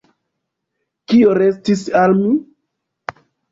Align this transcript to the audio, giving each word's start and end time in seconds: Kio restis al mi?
Kio 1.11 1.35
restis 1.41 1.85
al 2.01 2.19
mi? 2.25 2.35